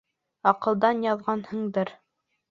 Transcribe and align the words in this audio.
Аҡылдан 0.51 1.03
яҙғанһыңдыр! 1.07 1.91